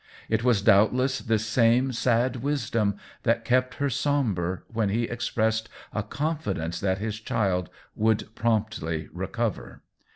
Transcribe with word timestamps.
It 0.29 0.43
was 0.43 0.63
doubtless 0.63 1.19
this 1.19 1.45
same 1.45 1.91
sad 1.91 2.37
wisdom 2.37 2.95
that 3.21 3.45
kept 3.45 3.75
her 3.75 3.87
sombre 3.87 4.63
when 4.67 4.89
he 4.89 5.07
ex 5.07 5.29
pressed 5.29 5.67
a 5.93 6.01
confidence 6.01 6.79
that 6.79 6.97
his 6.97 7.19
child 7.19 7.69
would 7.95 8.33
promptly 8.33 9.09
recover. 9.13 9.83